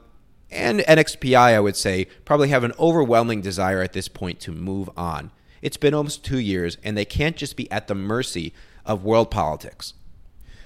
and 0.53 0.79
NXPI, 0.79 1.35
I 1.35 1.59
would 1.59 1.75
say, 1.75 2.05
probably 2.25 2.49
have 2.49 2.63
an 2.63 2.73
overwhelming 2.79 3.41
desire 3.41 3.81
at 3.81 3.93
this 3.93 4.07
point 4.07 4.39
to 4.41 4.51
move 4.51 4.89
on. 4.95 5.31
It's 5.61 5.77
been 5.77 5.93
almost 5.93 6.25
two 6.25 6.39
years, 6.39 6.77
and 6.83 6.97
they 6.97 7.05
can't 7.05 7.35
just 7.35 7.55
be 7.55 7.71
at 7.71 7.87
the 7.87 7.95
mercy 7.95 8.53
of 8.85 9.03
world 9.03 9.31
politics. 9.31 9.93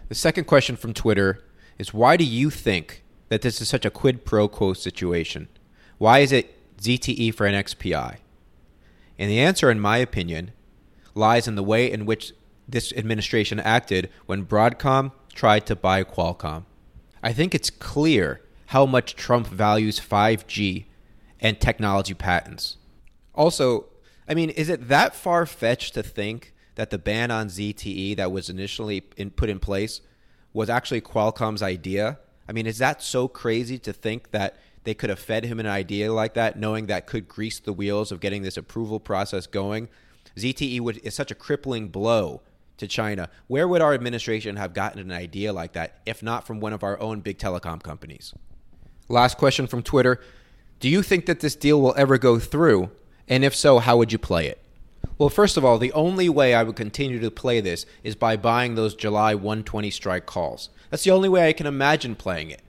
The 0.09 0.15
second 0.15 0.45
question 0.45 0.75
from 0.75 0.93
Twitter 0.93 1.43
is 1.77 1.93
why 1.93 2.17
do 2.17 2.23
you 2.23 2.49
think 2.49 3.03
that 3.29 3.41
this 3.41 3.61
is 3.61 3.67
such 3.67 3.85
a 3.85 3.91
quid 3.91 4.25
pro 4.25 4.47
quo 4.47 4.73
situation? 4.73 5.47
Why 5.97 6.19
is 6.19 6.31
it 6.31 6.53
ZTE 6.79 7.33
for 7.33 7.45
NXPI? 7.45 8.17
And 9.19 9.29
the 9.29 9.39
answer, 9.39 9.69
in 9.69 9.79
my 9.79 9.97
opinion, 9.97 10.51
lies 11.15 11.47
in 11.47 11.55
the 11.55 11.63
way 11.63 11.91
in 11.91 12.05
which 12.05 12.33
this 12.67 12.93
administration 12.93 13.59
acted 13.59 14.09
when 14.25 14.45
Broadcom 14.45 15.11
tried 15.33 15.65
to 15.67 15.75
buy 15.75 16.03
Qualcomm. 16.03 16.65
I 17.23 17.33
think 17.33 17.55
it's 17.55 17.69
clear 17.69 18.41
how 18.67 18.85
much 18.85 19.15
Trump 19.15 19.47
values 19.47 19.99
5G 19.99 20.85
and 21.39 21.59
technology 21.59 22.13
patents. 22.13 22.77
Also, 23.33 23.85
I 24.27 24.33
mean, 24.33 24.49
is 24.49 24.69
it 24.69 24.87
that 24.89 25.15
far 25.15 25.45
fetched 25.45 25.93
to 25.93 26.03
think 26.03 26.53
that 26.75 26.89
the 26.89 26.97
ban 26.97 27.31
on 27.31 27.47
ZTE 27.47 28.15
that 28.17 28.31
was 28.31 28.49
initially 28.49 29.03
in, 29.15 29.31
put 29.31 29.49
in 29.49 29.59
place 29.59 30.01
was 30.53 30.69
actually 30.69 31.01
Qualcomm's 31.01 31.63
idea. 31.63 32.19
I 32.47 32.51
mean, 32.51 32.67
is 32.67 32.77
that 32.79 33.01
so 33.01 33.27
crazy 33.27 33.79
to 33.79 33.93
think 33.93 34.31
that 34.31 34.57
they 34.83 34.93
could 34.93 35.09
have 35.09 35.19
fed 35.19 35.45
him 35.45 35.59
an 35.59 35.65
idea 35.65 36.13
like 36.13 36.33
that, 36.33 36.59
knowing 36.59 36.87
that 36.87 37.07
could 37.07 37.27
grease 37.27 37.59
the 37.59 37.73
wheels 37.73 38.11
of 38.11 38.19
getting 38.19 38.41
this 38.41 38.57
approval 38.57 38.99
process 38.99 39.47
going? 39.47 39.89
ZTE 40.35 40.79
would, 40.81 40.97
is 40.97 41.15
such 41.15 41.31
a 41.31 41.35
crippling 41.35 41.87
blow 41.87 42.41
to 42.77 42.87
China. 42.87 43.29
Where 43.47 43.67
would 43.67 43.81
our 43.81 43.93
administration 43.93 44.55
have 44.55 44.73
gotten 44.73 44.99
an 44.99 45.11
idea 45.11 45.53
like 45.53 45.73
that 45.73 46.01
if 46.05 46.21
not 46.21 46.45
from 46.45 46.59
one 46.59 46.73
of 46.73 46.83
our 46.83 46.99
own 46.99 47.21
big 47.21 47.37
telecom 47.37 47.81
companies? 47.81 48.33
Last 49.09 49.37
question 49.37 49.67
from 49.67 49.83
Twitter 49.83 50.19
Do 50.79 50.89
you 50.89 51.01
think 51.01 51.25
that 51.25 51.39
this 51.39 51.55
deal 51.55 51.81
will 51.81 51.95
ever 51.97 52.17
go 52.17 52.39
through? 52.39 52.89
And 53.27 53.43
if 53.43 53.55
so, 53.55 53.79
how 53.79 53.97
would 53.97 54.11
you 54.11 54.17
play 54.17 54.47
it? 54.47 54.61
Well, 55.17 55.29
first 55.29 55.57
of 55.57 55.65
all, 55.65 55.77
the 55.77 55.91
only 55.93 56.29
way 56.29 56.53
I 56.53 56.63
would 56.63 56.75
continue 56.75 57.19
to 57.19 57.31
play 57.31 57.59
this 57.59 57.85
is 58.03 58.15
by 58.15 58.37
buying 58.37 58.75
those 58.75 58.95
July 58.95 59.33
120 59.33 59.89
strike 59.89 60.25
calls. 60.25 60.69
That's 60.89 61.03
the 61.03 61.11
only 61.11 61.27
way 61.27 61.47
I 61.47 61.53
can 61.53 61.65
imagine 61.65 62.15
playing 62.15 62.51
it. 62.51 62.61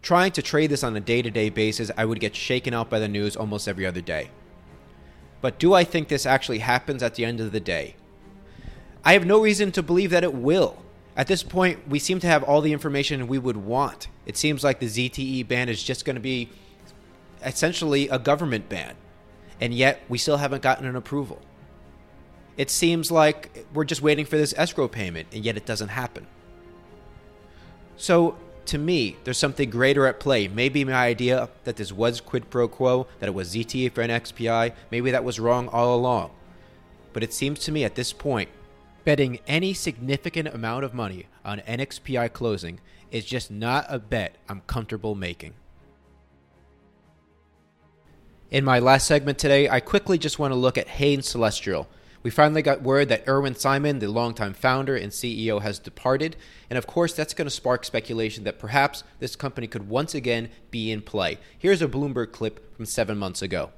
Trying 0.00 0.32
to 0.32 0.42
trade 0.42 0.70
this 0.70 0.84
on 0.84 0.96
a 0.96 1.00
day 1.00 1.22
to 1.22 1.30
day 1.30 1.48
basis, 1.48 1.90
I 1.96 2.04
would 2.04 2.20
get 2.20 2.36
shaken 2.36 2.72
out 2.72 2.88
by 2.88 2.98
the 2.98 3.08
news 3.08 3.36
almost 3.36 3.66
every 3.66 3.84
other 3.84 4.00
day. 4.00 4.30
But 5.40 5.58
do 5.58 5.74
I 5.74 5.84
think 5.84 6.08
this 6.08 6.26
actually 6.26 6.60
happens 6.60 7.02
at 7.02 7.14
the 7.14 7.24
end 7.24 7.40
of 7.40 7.52
the 7.52 7.60
day? 7.60 7.96
I 9.04 9.12
have 9.14 9.26
no 9.26 9.40
reason 9.40 9.72
to 9.72 9.82
believe 9.82 10.10
that 10.10 10.24
it 10.24 10.34
will. 10.34 10.82
At 11.16 11.26
this 11.26 11.42
point, 11.42 11.88
we 11.88 11.98
seem 11.98 12.20
to 12.20 12.26
have 12.26 12.44
all 12.44 12.60
the 12.60 12.72
information 12.72 13.26
we 13.26 13.38
would 13.38 13.56
want. 13.56 14.08
It 14.28 14.36
seems 14.36 14.62
like 14.62 14.78
the 14.78 14.86
ZTE 14.86 15.48
ban 15.48 15.70
is 15.70 15.82
just 15.82 16.04
going 16.04 16.14
to 16.14 16.20
be 16.20 16.50
essentially 17.44 18.08
a 18.08 18.18
government 18.18 18.68
ban, 18.68 18.94
and 19.58 19.72
yet 19.72 20.02
we 20.08 20.18
still 20.18 20.36
haven't 20.36 20.62
gotten 20.62 20.86
an 20.86 20.94
approval. 20.94 21.40
It 22.58 22.70
seems 22.70 23.10
like 23.10 23.66
we're 23.72 23.84
just 23.84 24.02
waiting 24.02 24.26
for 24.26 24.36
this 24.36 24.52
escrow 24.56 24.86
payment, 24.86 25.28
and 25.32 25.44
yet 25.44 25.56
it 25.56 25.64
doesn't 25.64 25.88
happen. 25.88 26.26
So, 27.96 28.36
to 28.66 28.76
me, 28.76 29.16
there's 29.24 29.38
something 29.38 29.70
greater 29.70 30.06
at 30.06 30.20
play. 30.20 30.46
Maybe 30.46 30.84
my 30.84 30.92
idea 30.92 31.48
that 31.64 31.76
this 31.76 31.90
was 31.90 32.20
quid 32.20 32.50
pro 32.50 32.68
quo, 32.68 33.06
that 33.20 33.28
it 33.28 33.34
was 33.34 33.54
ZTE 33.54 33.92
for 33.92 34.02
NXPI, 34.02 34.72
maybe 34.90 35.10
that 35.10 35.24
was 35.24 35.40
wrong 35.40 35.68
all 35.68 35.96
along. 35.96 36.32
But 37.14 37.22
it 37.22 37.32
seems 37.32 37.60
to 37.60 37.72
me 37.72 37.82
at 37.82 37.94
this 37.94 38.12
point, 38.12 38.50
betting 39.04 39.40
any 39.46 39.74
significant 39.74 40.48
amount 40.48 40.84
of 40.84 40.94
money 40.94 41.26
on 41.44 41.60
NXPI 41.60 42.32
closing 42.32 42.80
is 43.10 43.24
just 43.24 43.50
not 43.50 43.86
a 43.88 43.98
bet 43.98 44.36
I'm 44.48 44.60
comfortable 44.62 45.14
making. 45.14 45.54
In 48.50 48.64
my 48.64 48.78
last 48.78 49.06
segment 49.06 49.38
today, 49.38 49.68
I 49.68 49.80
quickly 49.80 50.16
just 50.16 50.38
want 50.38 50.52
to 50.52 50.58
look 50.58 50.78
at 50.78 50.88
Hain 50.88 51.22
Celestial. 51.22 51.86
We 52.22 52.30
finally 52.30 52.62
got 52.62 52.82
word 52.82 53.08
that 53.10 53.28
Irwin 53.28 53.54
Simon, 53.54 53.98
the 53.98 54.08
longtime 54.08 54.54
founder 54.54 54.96
and 54.96 55.12
CEO, 55.12 55.62
has 55.62 55.78
departed, 55.78 56.36
and 56.68 56.76
of 56.78 56.86
course, 56.86 57.12
that's 57.12 57.34
going 57.34 57.46
to 57.46 57.50
spark 57.50 57.84
speculation 57.84 58.44
that 58.44 58.58
perhaps 58.58 59.04
this 59.20 59.36
company 59.36 59.66
could 59.66 59.88
once 59.88 60.14
again 60.14 60.48
be 60.70 60.90
in 60.90 61.02
play. 61.02 61.38
Here's 61.58 61.82
a 61.82 61.88
Bloomberg 61.88 62.32
clip 62.32 62.74
from 62.74 62.86
seven 62.86 63.18
months 63.18 63.42
ago. 63.42 63.70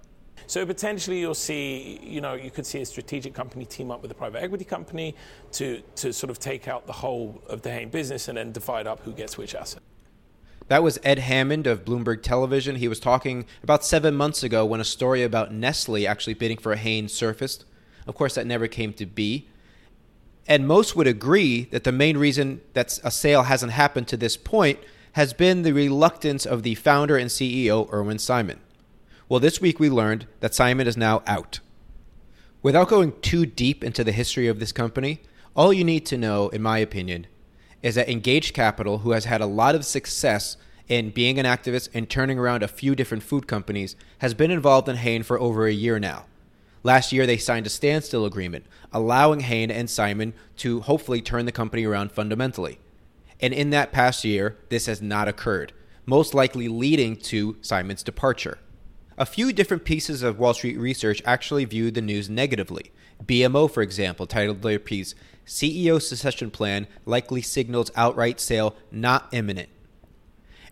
So 0.51 0.67
potentially 0.67 1.21
you'll 1.21 1.33
see, 1.35 2.01
you 2.03 2.21
know, 2.21 2.35
you 2.35 2.51
could 2.51 2.67
see 2.67 2.81
a 2.81 2.85
strategic 2.85 3.35
company 3.35 3.65
team 3.65 3.93
up 3.93 4.03
with 4.03 4.11
a 4.11 4.17
private 4.17 4.43
equity 4.43 4.65
company 4.65 5.15
to, 5.53 5.81
to 5.95 6.13
sort 6.13 6.29
of 6.29 6.41
take 6.41 6.67
out 6.67 6.89
the 6.89 6.93
whole 6.93 7.41
of 7.47 7.63
the 7.63 7.71
Hain 7.71 7.89
business 7.89 8.27
and 8.27 8.37
then 8.37 8.51
divide 8.51 8.89
up 8.89 8.99
who 9.05 9.13
gets 9.13 9.39
which 9.39 9.55
asset. 9.55 9.81
That 10.67 10.83
was 10.83 10.99
Ed 11.05 11.21
Hammond 11.21 11.69
of 11.69 11.85
Bloomberg 11.85 12.25
Television. 12.25 12.75
He 12.75 12.89
was 12.89 12.99
talking 12.99 13.47
about 13.63 13.85
seven 13.85 14.17
months 14.17 14.43
ago 14.43 14.67
when 14.67 14.81
a 14.81 14.85
story 14.85 15.23
about 15.23 15.55
Nestle 15.55 16.05
actually 16.05 16.35
bidding 16.35 16.59
for 16.59 16.73
a 16.73 16.77
Hain 16.77 17.07
surfaced. 17.07 17.65
Of 18.09 18.17
course, 18.17 18.35
that 18.35 18.45
never 18.45 18.67
came 18.67 18.93
to 18.95 19.07
be. 19.07 19.47
And 20.49 20.67
most 20.67 20.97
would 20.97 21.07
agree 21.07 21.67
that 21.67 21.85
the 21.85 21.93
main 21.93 22.19
reason 22.19 22.61
that 22.73 22.99
a 23.05 23.13
sale 23.13 23.45
hasn't 23.45 23.71
happened 23.71 24.09
to 24.09 24.17
this 24.17 24.37
point 24.37 24.81
has 25.13 25.33
been 25.33 25.63
the 25.63 25.73
reluctance 25.73 26.45
of 26.45 26.65
the 26.65 26.75
founder 26.75 27.17
and 27.17 27.31
CEO, 27.31 27.89
Irwin 27.93 28.19
Simon. 28.19 28.59
Well, 29.31 29.39
this 29.39 29.61
week 29.61 29.79
we 29.79 29.89
learned 29.89 30.27
that 30.41 30.57
Simon 30.57 30.89
is 30.89 30.97
now 30.97 31.23
out. 31.25 31.61
Without 32.65 32.89
going 32.89 33.13
too 33.21 33.47
deep 33.47 33.85
into 33.85 34.03
the 34.03 34.11
history 34.11 34.49
of 34.49 34.59
this 34.59 34.73
company, 34.73 35.21
all 35.55 35.73
you 35.73 35.85
need 35.85 36.05
to 36.07 36.19
know, 36.19 36.49
in 36.49 36.63
my 36.63 36.79
opinion, 36.79 37.29
is 37.81 37.95
that 37.95 38.09
Engaged 38.09 38.55
Capital, 38.55 38.99
who 38.99 39.13
has 39.13 39.27
had 39.27 39.41
a 39.41 39.47
lot 39.47 39.77
of 39.77 39.85
success 39.85 40.57
in 40.89 41.11
being 41.11 41.39
an 41.39 41.47
activist 41.47 41.91
and 41.95 42.11
turning 42.11 42.41
around 42.41 42.65
a 42.65 42.69
few 42.69 42.97
different 42.97 43.23
food 43.23 43.47
companies, 43.47 43.95
has 44.19 44.35
been 44.35 44.51
involved 44.51 44.89
in 44.89 44.97
Hain 44.97 45.23
for 45.23 45.39
over 45.39 45.65
a 45.65 45.73
year 45.73 46.01
now. 46.01 46.25
Last 46.83 47.13
year, 47.13 47.25
they 47.25 47.37
signed 47.37 47.69
a 47.69 47.71
standstill 47.71 48.27
agreement, 48.27 48.67
allowing 48.93 49.41
Hain 49.41 49.71
and 49.71 49.89
Simon 49.89 50.35
to 50.57 50.81
hopefully 50.81 51.23
turn 51.23 51.47
the 51.47 51.53
company 51.53 51.85
around 51.85 52.11
fundamentally. 52.11 52.81
And 53.39 53.55
in 53.55 53.71
that 53.71 53.93
past 53.93 54.25
year, 54.25 54.59
this 54.71 54.87
has 54.87 55.01
not 55.01 55.29
occurred, 55.29 55.73
most 56.05 56.35
likely 56.35 56.67
leading 56.67 57.15
to 57.19 57.59
Simon's 57.61 58.03
departure. 58.03 58.59
A 59.19 59.27
few 59.27 59.53
different 59.53 59.85
pieces 59.85 60.23
of 60.23 60.39
Wall 60.39 60.55
Street 60.55 60.79
research 60.79 61.21
actually 61.25 61.65
viewed 61.65 61.95
the 61.95 62.01
news 62.01 62.31
negatively. 62.31 62.93
BMO, 63.25 63.71
for 63.71 63.83
example, 63.83 64.27
titled 64.27 64.63
their 64.63 64.79
piece, 64.79 65.15
CEO 65.47 66.01
Succession 66.01 66.51
Plan 66.51 66.87
Likely 67.05 67.43
Signals 67.43 67.91
Outright 67.97 68.41
Sale 68.41 68.75
Not 68.91 69.29
Imminent. 69.33 69.69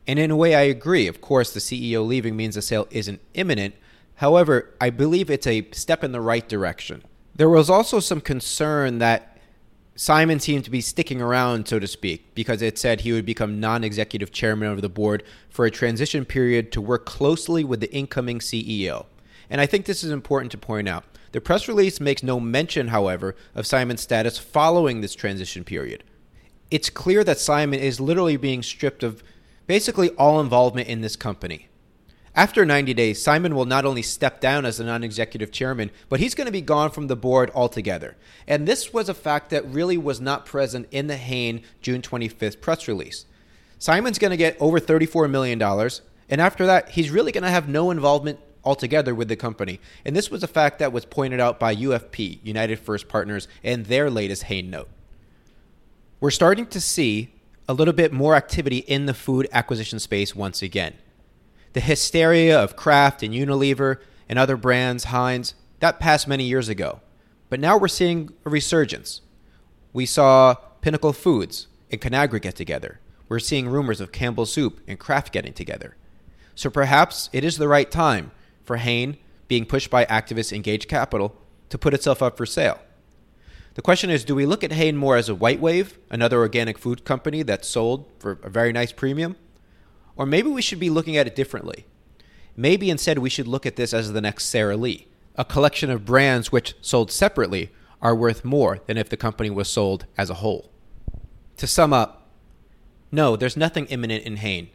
And 0.06 0.18
in 0.18 0.30
a 0.30 0.36
way, 0.36 0.54
I 0.54 0.62
agree. 0.62 1.06
Of 1.06 1.20
course, 1.20 1.52
the 1.52 1.60
CEO 1.60 2.06
leaving 2.06 2.36
means 2.36 2.54
the 2.54 2.62
sale 2.62 2.88
isn't 2.90 3.20
imminent. 3.34 3.74
However, 4.16 4.74
I 4.80 4.88
believe 4.90 5.28
it's 5.28 5.46
a 5.46 5.68
step 5.72 6.02
in 6.02 6.12
the 6.12 6.20
right 6.20 6.48
direction. 6.48 7.02
There 7.34 7.50
was 7.50 7.68
also 7.68 8.00
some 8.00 8.22
concern 8.22 8.98
that 8.98 9.27
Simon 10.00 10.38
seemed 10.38 10.64
to 10.64 10.70
be 10.70 10.80
sticking 10.80 11.20
around, 11.20 11.66
so 11.66 11.80
to 11.80 11.86
speak, 11.88 12.32
because 12.36 12.62
it 12.62 12.78
said 12.78 13.00
he 13.00 13.10
would 13.10 13.26
become 13.26 13.58
non 13.58 13.82
executive 13.82 14.30
chairman 14.30 14.70
of 14.70 14.80
the 14.80 14.88
board 14.88 15.24
for 15.50 15.66
a 15.66 15.72
transition 15.72 16.24
period 16.24 16.70
to 16.70 16.80
work 16.80 17.04
closely 17.04 17.64
with 17.64 17.80
the 17.80 17.92
incoming 17.92 18.38
CEO. 18.38 19.06
And 19.50 19.60
I 19.60 19.66
think 19.66 19.86
this 19.86 20.04
is 20.04 20.12
important 20.12 20.52
to 20.52 20.58
point 20.58 20.88
out. 20.88 21.02
The 21.32 21.40
press 21.40 21.66
release 21.66 21.98
makes 21.98 22.22
no 22.22 22.38
mention, 22.38 22.88
however, 22.88 23.34
of 23.56 23.66
Simon's 23.66 24.00
status 24.00 24.38
following 24.38 25.00
this 25.00 25.16
transition 25.16 25.64
period. 25.64 26.04
It's 26.70 26.90
clear 26.90 27.24
that 27.24 27.40
Simon 27.40 27.80
is 27.80 27.98
literally 27.98 28.36
being 28.36 28.62
stripped 28.62 29.02
of 29.02 29.24
basically 29.66 30.10
all 30.10 30.40
involvement 30.40 30.86
in 30.86 31.00
this 31.00 31.16
company. 31.16 31.66
After 32.38 32.64
90 32.64 32.94
days, 32.94 33.20
Simon 33.20 33.56
will 33.56 33.64
not 33.64 33.84
only 33.84 34.00
step 34.00 34.40
down 34.40 34.64
as 34.64 34.76
the 34.76 34.84
non 34.84 35.02
executive 35.02 35.50
chairman, 35.50 35.90
but 36.08 36.20
he's 36.20 36.36
going 36.36 36.44
to 36.44 36.52
be 36.52 36.60
gone 36.60 36.92
from 36.92 37.08
the 37.08 37.16
board 37.16 37.50
altogether. 37.52 38.16
And 38.46 38.64
this 38.64 38.92
was 38.92 39.08
a 39.08 39.14
fact 39.14 39.50
that 39.50 39.66
really 39.66 39.98
was 39.98 40.20
not 40.20 40.46
present 40.46 40.86
in 40.92 41.08
the 41.08 41.16
Hain 41.16 41.62
June 41.82 42.00
25th 42.00 42.60
press 42.60 42.86
release. 42.86 43.26
Simon's 43.80 44.20
going 44.20 44.30
to 44.30 44.36
get 44.36 44.56
over 44.60 44.78
$34 44.78 45.28
million, 45.28 45.60
and 45.60 46.40
after 46.40 46.64
that, 46.64 46.90
he's 46.90 47.10
really 47.10 47.32
going 47.32 47.42
to 47.42 47.50
have 47.50 47.68
no 47.68 47.90
involvement 47.90 48.38
altogether 48.62 49.16
with 49.16 49.26
the 49.26 49.34
company. 49.34 49.80
And 50.04 50.14
this 50.14 50.30
was 50.30 50.44
a 50.44 50.46
fact 50.46 50.78
that 50.78 50.92
was 50.92 51.04
pointed 51.04 51.40
out 51.40 51.58
by 51.58 51.74
UFP, 51.74 52.38
United 52.44 52.78
First 52.78 53.08
Partners, 53.08 53.48
in 53.64 53.82
their 53.82 54.10
latest 54.10 54.44
Hain 54.44 54.70
note. 54.70 54.88
We're 56.20 56.30
starting 56.30 56.66
to 56.66 56.80
see 56.80 57.34
a 57.68 57.74
little 57.74 57.94
bit 57.94 58.12
more 58.12 58.36
activity 58.36 58.78
in 58.78 59.06
the 59.06 59.14
food 59.14 59.48
acquisition 59.50 59.98
space 59.98 60.36
once 60.36 60.62
again. 60.62 60.94
The 61.72 61.80
hysteria 61.80 62.58
of 62.60 62.76
Kraft 62.76 63.22
and 63.22 63.34
Unilever 63.34 63.98
and 64.28 64.38
other 64.38 64.56
brands, 64.56 65.04
Heinz, 65.04 65.54
that 65.80 66.00
passed 66.00 66.26
many 66.26 66.44
years 66.44 66.68
ago. 66.68 67.00
But 67.48 67.60
now 67.60 67.78
we're 67.78 67.88
seeing 67.88 68.30
a 68.44 68.50
resurgence. 68.50 69.22
We 69.92 70.06
saw 70.06 70.54
Pinnacle 70.80 71.12
Foods 71.12 71.66
and 71.90 72.00
Conagra 72.00 72.40
get 72.40 72.56
together. 72.56 73.00
We're 73.28 73.38
seeing 73.38 73.68
rumors 73.68 74.00
of 74.00 74.12
Campbell 74.12 74.46
Soup 74.46 74.80
and 74.86 74.98
Kraft 74.98 75.32
getting 75.32 75.52
together. 75.52 75.96
So 76.54 76.70
perhaps 76.70 77.30
it 77.32 77.44
is 77.44 77.56
the 77.56 77.68
right 77.68 77.90
time 77.90 78.32
for 78.64 78.76
Hain, 78.76 79.16
being 79.46 79.64
pushed 79.64 79.90
by 79.90 80.04
activists 80.06 80.52
Engaged 80.52 80.88
Capital, 80.88 81.36
to 81.68 81.78
put 81.78 81.94
itself 81.94 82.22
up 82.22 82.36
for 82.36 82.46
sale. 82.46 82.80
The 83.74 83.82
question 83.82 84.10
is 84.10 84.24
do 84.24 84.34
we 84.34 84.44
look 84.44 84.64
at 84.64 84.72
Hain 84.72 84.96
more 84.96 85.16
as 85.16 85.28
a 85.28 85.34
WhiteWave, 85.34 85.92
another 86.10 86.38
organic 86.38 86.78
food 86.78 87.04
company 87.04 87.42
that's 87.42 87.68
sold 87.68 88.10
for 88.18 88.38
a 88.42 88.50
very 88.50 88.72
nice 88.72 88.92
premium? 88.92 89.36
Or 90.18 90.26
maybe 90.26 90.50
we 90.50 90.60
should 90.60 90.80
be 90.80 90.90
looking 90.90 91.16
at 91.16 91.26
it 91.26 91.36
differently. 91.36 91.86
Maybe 92.56 92.90
instead 92.90 93.20
we 93.20 93.30
should 93.30 93.46
look 93.46 93.64
at 93.64 93.76
this 93.76 93.94
as 93.94 94.12
the 94.12 94.20
next 94.20 94.46
Sara 94.46 94.76
Lee, 94.76 95.06
a 95.36 95.44
collection 95.44 95.90
of 95.90 96.04
brands 96.04 96.50
which, 96.50 96.74
sold 96.80 97.12
separately, 97.12 97.70
are 98.02 98.16
worth 98.16 98.44
more 98.44 98.80
than 98.86 98.98
if 98.98 99.08
the 99.08 99.16
company 99.16 99.48
was 99.48 99.68
sold 99.68 100.06
as 100.18 100.28
a 100.28 100.34
whole. 100.34 100.70
To 101.58 101.66
sum 101.68 101.92
up, 101.92 102.28
no, 103.10 103.36
there's 103.36 103.56
nothing 103.56 103.86
imminent 103.86 104.24
in 104.24 104.36
Hain, 104.36 104.68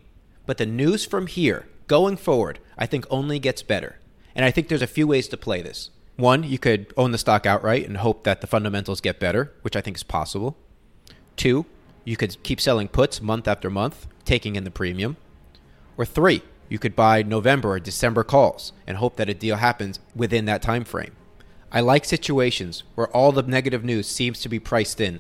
but 0.46 0.58
the 0.58 0.66
news 0.66 1.06
from 1.06 1.28
here, 1.28 1.68
going 1.88 2.16
forward, 2.16 2.60
I 2.78 2.86
think 2.86 3.06
only 3.10 3.38
gets 3.38 3.62
better. 3.62 3.98
And 4.34 4.46
I 4.46 4.52
think 4.52 4.68
there's 4.70 4.82
a 4.82 4.88
few 4.88 5.06
ways 5.06 5.28
to 5.28 5.38
play 5.38 5.62
this. 5.62 5.90
One, 6.16 6.44
you 6.44 6.58
could 6.58 6.94
own 6.96 7.12
the 7.12 7.18
stock 7.18 7.46
outright 7.46 7.86
and 7.86 7.98
hope 7.98 8.24
that 8.24 8.42
the 8.42 8.48
fundamentals 8.48 9.02
get 9.02 9.20
better, 9.20 9.52
which 9.62 9.76
I 9.76 9.82
think 9.82 9.98
is 9.98 10.04
possible. 10.04 10.58
Two, 11.36 11.66
you 12.06 12.16
could 12.16 12.42
keep 12.44 12.62
selling 12.62 12.88
puts 12.88 13.22
month 13.22 13.48
after 13.48 13.70
month, 13.70 14.08
taking 14.26 14.56
in 14.56 14.64
the 14.64 14.72
premium. 14.72 15.18
Or 15.98 16.06
three, 16.06 16.42
you 16.70 16.80
could 16.80 16.96
buy 16.96 17.24
November 17.24 17.72
or 17.72 17.80
December 17.80 18.24
calls 18.24 18.74
and 18.88 18.98
hope 18.98 19.16
that 19.18 19.30
a 19.30 19.34
deal 19.34 19.58
happens 19.58 20.00
within 20.16 20.46
that 20.46 20.62
time 20.62 20.84
frame. 20.84 21.16
I 21.72 21.82
like 21.82 22.06
situations 22.06 22.84
where 22.96 23.08
all 23.08 23.32
the 23.32 23.44
negative 23.44 23.84
news 23.84 24.08
seems 24.08 24.42
to 24.42 24.50
be 24.50 24.60
priced 24.60 25.02
in, 25.02 25.20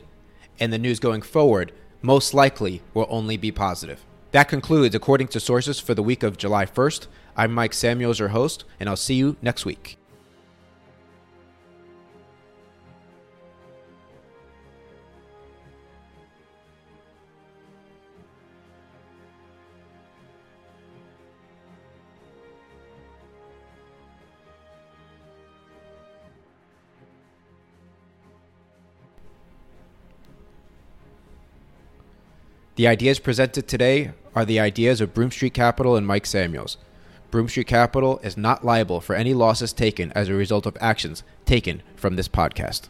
and 0.59 0.71
the 0.71 0.77
news 0.77 0.99
going 0.99 1.21
forward 1.21 1.71
most 2.01 2.33
likely 2.33 2.81
will 2.93 3.07
only 3.09 3.37
be 3.37 3.51
positive. 3.51 4.03
That 4.31 4.49
concludes, 4.49 4.95
according 4.95 5.27
to 5.29 5.39
sources, 5.39 5.79
for 5.79 5.93
the 5.93 6.03
week 6.03 6.23
of 6.23 6.37
July 6.37 6.65
1st. 6.65 7.07
I'm 7.37 7.53
Mike 7.53 7.73
Samuels, 7.73 8.19
your 8.19 8.29
host, 8.29 8.65
and 8.79 8.89
I'll 8.89 8.95
see 8.95 9.15
you 9.15 9.35
next 9.41 9.65
week. 9.65 9.97
The 32.75 32.87
ideas 32.87 33.19
presented 33.19 33.67
today 33.67 34.13
are 34.33 34.45
the 34.45 34.59
ideas 34.59 34.99
of 34.99 35.13
Broom 35.13 35.29
Street 35.29 35.53
Capital 35.53 35.95
and 35.95 36.07
Mike 36.07 36.25
Samuels. 36.25 36.77
Broom 37.29 37.47
Street 37.47 37.67
Capital 37.67 38.17
is 38.23 38.35
not 38.35 38.65
liable 38.65 38.99
for 38.99 39.15
any 39.15 39.35
losses 39.35 39.73
taken 39.73 40.11
as 40.13 40.27
a 40.27 40.33
result 40.33 40.65
of 40.65 40.75
actions 40.81 41.21
taken 41.45 41.83
from 41.95 42.15
this 42.15 42.27
podcast. 42.27 42.89